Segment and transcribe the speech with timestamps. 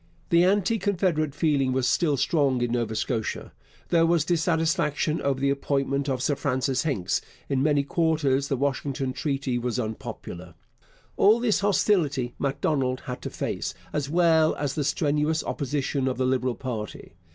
[0.31, 3.53] The anti confederate feeling was still strong in Nova Scotia.
[3.89, 7.21] There was dissatisfaction over the appointment of Sir Francis Hincks.
[7.49, 10.55] In many quarters the Washington Treaty was unpopular.
[11.17, 16.25] All this hostility Macdonald had to face, as well as the strenuous opposition of the
[16.25, 17.13] Liberal party.